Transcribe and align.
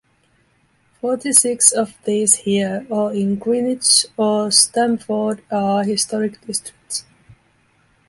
Forty-six 0.99 1.71
of 1.71 1.93
these 2.05 2.33
here 2.37 2.87
or 2.89 3.13
in 3.13 3.35
Greenwich 3.35 4.07
or 4.17 4.49
Stamford 4.49 5.43
are 5.51 5.83
historic 5.83 6.41
districts. 6.47 7.05